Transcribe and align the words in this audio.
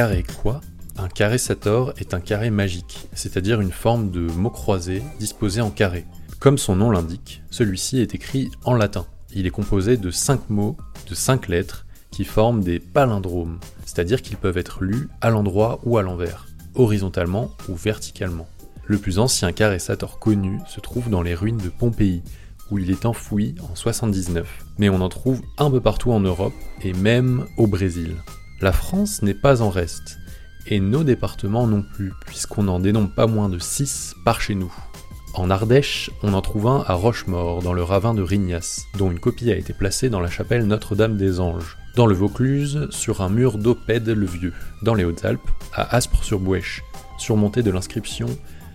Carré 0.00 0.24
quoi? 0.42 0.62
Un 0.96 1.08
carré 1.08 1.36
Sator 1.36 1.92
est 1.98 2.14
un 2.14 2.20
carré 2.20 2.48
magique, 2.48 3.06
c'est-à-dire 3.12 3.60
une 3.60 3.70
forme 3.70 4.10
de 4.10 4.20
mot 4.20 4.48
croisé 4.48 5.02
disposé 5.18 5.60
en 5.60 5.68
carré. 5.68 6.06
Comme 6.38 6.56
son 6.56 6.74
nom 6.74 6.90
l'indique, 6.90 7.42
celui-ci 7.50 8.00
est 8.00 8.14
écrit 8.14 8.50
en 8.64 8.72
latin. 8.72 9.04
Il 9.34 9.46
est 9.46 9.50
composé 9.50 9.98
de 9.98 10.10
5 10.10 10.48
mots, 10.48 10.78
de 11.06 11.14
5 11.14 11.48
lettres, 11.48 11.84
qui 12.10 12.24
forment 12.24 12.62
des 12.62 12.78
palindromes, 12.78 13.60
c'est-à-dire 13.84 14.22
qu'ils 14.22 14.38
peuvent 14.38 14.56
être 14.56 14.82
lus 14.82 15.10
à 15.20 15.28
l'endroit 15.28 15.80
ou 15.84 15.98
à 15.98 16.02
l'envers, 16.02 16.46
horizontalement 16.76 17.50
ou 17.68 17.74
verticalement. 17.74 18.48
Le 18.86 18.96
plus 18.96 19.18
ancien 19.18 19.52
carré 19.52 19.78
Sator 19.78 20.18
connu 20.18 20.60
se 20.66 20.80
trouve 20.80 21.10
dans 21.10 21.20
les 21.20 21.34
ruines 21.34 21.58
de 21.58 21.68
Pompéi, 21.68 22.22
où 22.70 22.78
il 22.78 22.90
est 22.90 23.04
enfoui 23.04 23.54
en 23.70 23.74
79. 23.74 24.64
Mais 24.78 24.88
on 24.88 25.02
en 25.02 25.10
trouve 25.10 25.42
un 25.58 25.70
peu 25.70 25.82
partout 25.82 26.10
en 26.10 26.20
Europe 26.20 26.54
et 26.82 26.94
même 26.94 27.44
au 27.58 27.66
Brésil. 27.66 28.16
La 28.62 28.72
France 28.72 29.22
n'est 29.22 29.32
pas 29.32 29.62
en 29.62 29.70
reste, 29.70 30.18
et 30.66 30.80
nos 30.80 31.02
départements 31.02 31.66
non 31.66 31.82
plus, 31.82 32.12
puisqu'on 32.26 32.64
n'en 32.64 32.78
dénombre 32.78 33.14
pas 33.14 33.26
moins 33.26 33.48
de 33.48 33.58
6 33.58 34.16
par 34.22 34.42
chez 34.42 34.54
nous. 34.54 34.72
En 35.32 35.48
Ardèche, 35.48 36.10
on 36.22 36.34
en 36.34 36.42
trouve 36.42 36.66
un 36.66 36.84
à 36.86 36.92
Rochemort, 36.92 37.62
dans 37.62 37.72
le 37.72 37.82
ravin 37.82 38.12
de 38.12 38.20
Rignas, 38.20 38.82
dont 38.98 39.10
une 39.10 39.18
copie 39.18 39.50
a 39.50 39.56
été 39.56 39.72
placée 39.72 40.10
dans 40.10 40.20
la 40.20 40.28
chapelle 40.28 40.66
Notre-Dame 40.66 41.16
des 41.16 41.40
Anges. 41.40 41.78
Dans 41.96 42.04
le 42.04 42.14
Vaucluse, 42.14 42.88
sur 42.90 43.22
un 43.22 43.30
mur 43.30 43.56
d'Opède 43.56 44.08
le 44.08 44.26
Vieux. 44.26 44.52
Dans 44.82 44.94
les 44.94 45.04
Hautes-Alpes, 45.04 45.50
à 45.72 45.96
Aspres-sur-Bouèche, 45.96 46.82
surmonté 47.16 47.62
de 47.62 47.70
l'inscription 47.70 48.26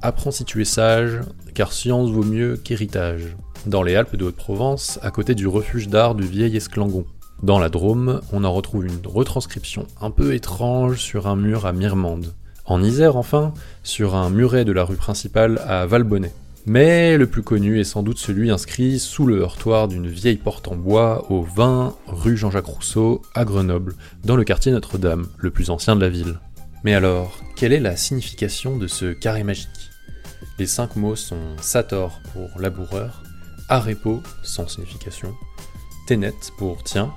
Apprends 0.00 0.30
si 0.30 0.46
tu 0.46 0.62
es 0.62 0.64
sage, 0.64 1.20
car 1.52 1.72
science 1.72 2.10
vaut 2.10 2.24
mieux 2.24 2.56
qu'héritage. 2.56 3.36
Dans 3.66 3.82
les 3.82 3.96
Alpes 3.96 4.16
de 4.16 4.24
Haute-Provence, 4.24 4.98
à 5.02 5.10
côté 5.10 5.34
du 5.34 5.46
refuge 5.46 5.88
d'art 5.88 6.14
du 6.14 6.26
vieil 6.26 6.56
Esclangon. 6.56 7.04
Dans 7.42 7.58
la 7.58 7.68
Drôme, 7.68 8.20
on 8.32 8.44
en 8.44 8.52
retrouve 8.52 8.86
une 8.86 9.00
retranscription 9.04 9.86
un 10.00 10.10
peu 10.10 10.34
étrange 10.34 10.98
sur 10.98 11.26
un 11.26 11.36
mur 11.36 11.66
à 11.66 11.72
Mirmande. 11.72 12.34
En 12.64 12.82
Isère, 12.82 13.16
enfin, 13.16 13.52
sur 13.82 14.14
un 14.14 14.30
muret 14.30 14.64
de 14.64 14.72
la 14.72 14.84
rue 14.84 14.96
principale 14.96 15.60
à 15.66 15.84
Valbonnet. 15.84 16.32
Mais 16.66 17.18
le 17.18 17.26
plus 17.26 17.42
connu 17.42 17.78
est 17.78 17.84
sans 17.84 18.02
doute 18.02 18.16
celui 18.16 18.50
inscrit 18.50 18.98
sous 18.98 19.26
le 19.26 19.40
heurtoir 19.40 19.86
d'une 19.86 20.06
vieille 20.06 20.38
porte 20.38 20.68
en 20.68 20.76
bois 20.76 21.30
au 21.30 21.42
20 21.42 21.94
rue 22.06 22.38
Jean-Jacques 22.38 22.64
Rousseau 22.64 23.20
à 23.34 23.44
Grenoble, 23.44 23.94
dans 24.24 24.36
le 24.36 24.44
quartier 24.44 24.72
Notre-Dame, 24.72 25.26
le 25.36 25.50
plus 25.50 25.68
ancien 25.68 25.94
de 25.94 26.00
la 26.00 26.08
ville. 26.08 26.40
Mais 26.82 26.94
alors, 26.94 27.38
quelle 27.56 27.74
est 27.74 27.80
la 27.80 27.96
signification 27.96 28.78
de 28.78 28.86
ce 28.86 29.12
carré 29.12 29.44
magique? 29.44 29.90
Les 30.58 30.66
cinq 30.66 30.96
mots 30.96 31.16
sont 31.16 31.56
Sator 31.60 32.20
pour 32.32 32.48
laboureur, 32.58 33.22
Arepo 33.68 34.22
sans 34.42 34.66
signification, 34.66 35.34
Ténet 36.06 36.32
pour 36.56 36.82
tien, 36.82 37.12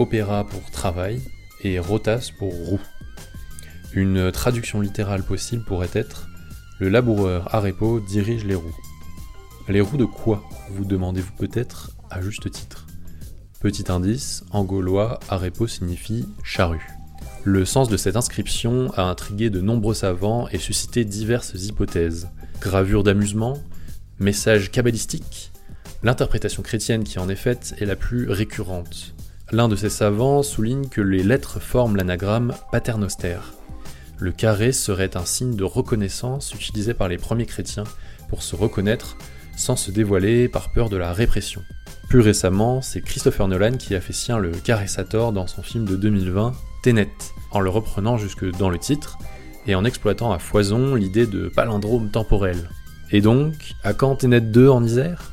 opéra 0.00 0.46
pour 0.46 0.70
travail 0.70 1.20
et 1.62 1.78
rotas 1.78 2.30
pour 2.38 2.52
roue. 2.52 2.80
Une 3.92 4.32
traduction 4.32 4.80
littérale 4.80 5.22
possible 5.22 5.64
pourrait 5.64 5.90
être 5.92 6.28
Le 6.78 6.88
laboureur 6.88 7.54
Arepo 7.54 8.00
dirige 8.00 8.44
les 8.44 8.54
roues. 8.54 8.76
Les 9.68 9.80
roues 9.80 9.98
de 9.98 10.06
quoi 10.06 10.42
vous 10.70 10.84
demandez-vous 10.84 11.32
peut-être 11.32 11.92
à 12.08 12.22
juste 12.22 12.50
titre? 12.50 12.86
Petit 13.60 13.92
indice, 13.92 14.42
en 14.52 14.64
gaulois, 14.64 15.20
Arepo 15.28 15.66
signifie 15.66 16.26
charrue. 16.42 16.86
Le 17.44 17.66
sens 17.66 17.88
de 17.88 17.98
cette 17.98 18.16
inscription 18.16 18.90
a 18.96 19.02
intrigué 19.02 19.50
de 19.50 19.60
nombreux 19.60 19.94
savants 19.94 20.48
et 20.48 20.58
suscité 20.58 21.04
diverses 21.04 21.52
hypothèses. 21.54 22.30
Gravure 22.60 23.02
d'amusement 23.02 23.58
Message 24.18 24.70
kabbalistique 24.70 25.52
L'interprétation 26.02 26.62
chrétienne 26.62 27.04
qui 27.04 27.18
en 27.18 27.28
est 27.28 27.36
faite 27.36 27.74
est 27.78 27.86
la 27.86 27.96
plus 27.96 28.30
récurrente. 28.30 29.14
L'un 29.52 29.66
de 29.66 29.74
ces 29.74 29.90
savants 29.90 30.44
souligne 30.44 30.86
que 30.86 31.00
les 31.00 31.24
lettres 31.24 31.60
forment 31.60 31.96
l'anagramme 31.96 32.54
paternostère. 32.70 33.52
Le 34.20 34.30
carré 34.30 34.70
serait 34.70 35.16
un 35.16 35.24
signe 35.24 35.56
de 35.56 35.64
reconnaissance 35.64 36.54
utilisé 36.54 36.94
par 36.94 37.08
les 37.08 37.18
premiers 37.18 37.46
chrétiens 37.46 37.84
pour 38.28 38.44
se 38.44 38.54
reconnaître 38.54 39.16
sans 39.56 39.74
se 39.74 39.90
dévoiler 39.90 40.48
par 40.48 40.70
peur 40.70 40.88
de 40.88 40.96
la 40.96 41.12
répression. 41.12 41.62
Plus 42.08 42.20
récemment, 42.20 42.80
c'est 42.80 43.00
Christopher 43.00 43.48
Nolan 43.48 43.72
qui 43.72 43.96
a 43.96 44.00
fait 44.00 44.12
sien 44.12 44.38
le 44.38 44.52
carré 44.52 44.86
Sator 44.86 45.32
dans 45.32 45.48
son 45.48 45.62
film 45.62 45.84
de 45.84 45.96
2020, 45.96 46.52
Tenet, 46.84 47.10
en 47.50 47.58
le 47.58 47.70
reprenant 47.70 48.18
jusque 48.18 48.48
dans 48.56 48.70
le 48.70 48.78
titre 48.78 49.18
et 49.66 49.74
en 49.74 49.84
exploitant 49.84 50.30
à 50.30 50.38
foison 50.38 50.94
l'idée 50.94 51.26
de 51.26 51.48
palindrome 51.48 52.10
temporel. 52.12 52.70
Et 53.10 53.20
donc, 53.20 53.74
à 53.82 53.94
quand 53.94 54.14
Tenet 54.16 54.42
2 54.42 54.68
en 54.68 54.84
Isère? 54.84 55.32